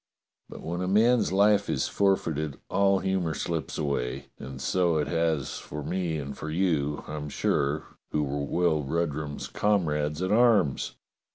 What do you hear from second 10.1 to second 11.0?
at arms.